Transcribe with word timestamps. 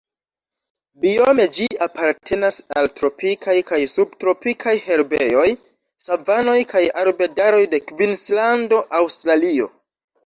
Biome 1.01 1.43
ĝi 1.57 1.65
apartenas 1.85 2.57
al 2.81 2.89
tropikaj 3.01 3.55
kaj 3.69 3.79
subtropikaj 3.97 4.75
herbejoj, 4.87 5.45
savanoj 6.07 6.59
kaj 6.75 6.83
arbedaroj 7.03 7.63
de 7.77 7.85
Kvinslando, 7.93 8.85
Aŭstralio. 9.03 9.73